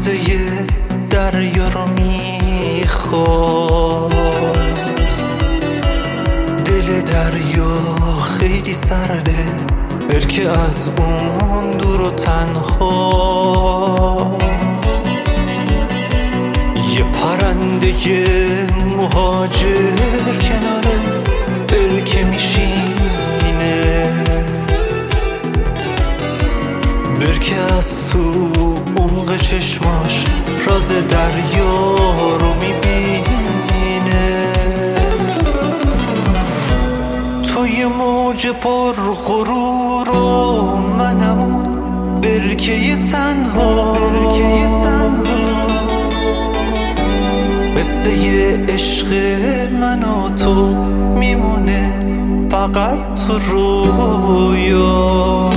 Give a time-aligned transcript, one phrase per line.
[0.00, 0.66] بوسه
[1.10, 3.20] دریا رو می‌خواست.
[6.64, 7.82] دل دریا
[8.38, 9.44] خیلی سرده
[10.08, 12.80] برکه از اون دور و تنها
[16.96, 17.92] یه پرنده
[18.96, 19.96] مهاجر
[20.42, 20.98] کناره
[21.68, 24.10] برکه میشینه.
[27.20, 30.24] برکه از تو عمق چشماش
[30.66, 31.96] راز دریا
[32.40, 34.52] رو می‌بینه.
[37.54, 38.92] توی موج پر
[39.26, 41.80] غرور و منمون
[42.20, 43.96] برکه تنها.
[47.76, 48.10] قصه
[48.68, 49.06] عشق
[49.80, 50.54] من و تو
[51.18, 52.08] میمونه
[52.50, 55.50] فقط تو رویا.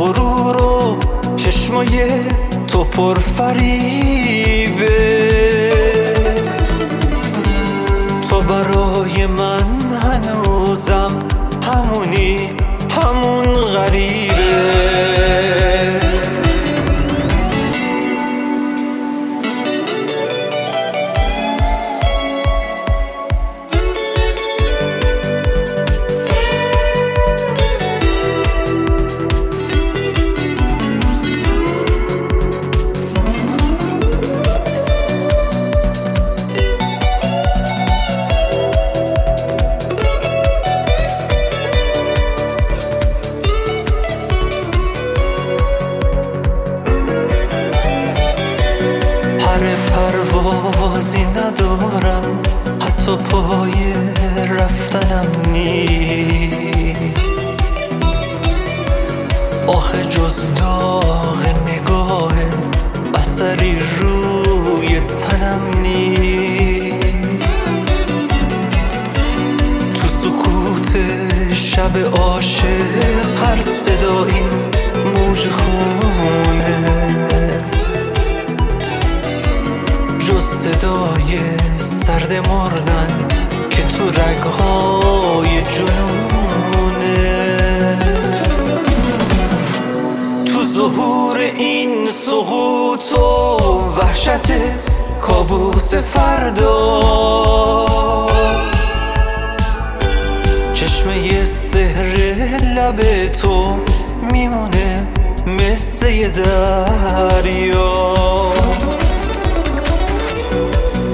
[0.00, 0.98] غرور و
[1.36, 1.88] چشمای
[2.68, 4.90] تو پر فریبه
[8.30, 9.66] تو برای من
[10.02, 11.18] هنوزم
[11.62, 12.50] همونی
[12.90, 14.39] همون غریبه.
[49.50, 52.22] پر پروازی ندارم.
[52.80, 53.94] حتی پای
[54.58, 56.96] رفتنم نی
[59.66, 62.32] آخه جز داغ نگاه
[63.14, 66.94] اثری روی تنم نی
[69.94, 70.98] تو سکوت
[71.54, 72.59] شب عاشق
[94.20, 94.52] وحشت
[95.20, 97.00] کابوس فردا.
[100.72, 102.04] چشمه سهر
[102.76, 103.76] لب تو
[104.32, 105.06] میمونه
[105.46, 108.14] مثل یه دریا.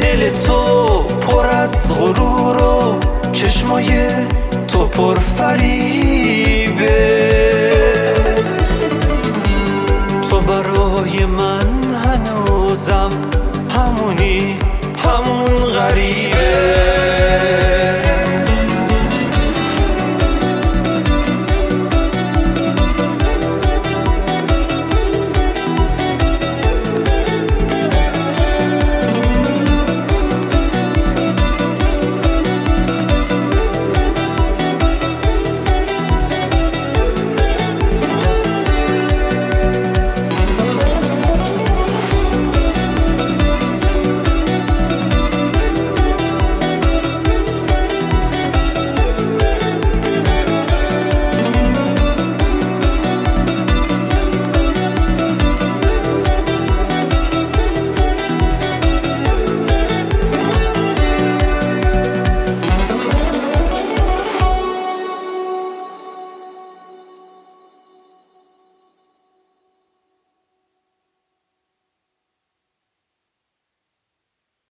[0.01, 2.99] دل تو پر از غرور و
[3.33, 4.09] چشمای
[4.69, 6.87] تو پر فریبه.
[10.31, 11.66] تو برای من
[15.77, 17.66] غریبه.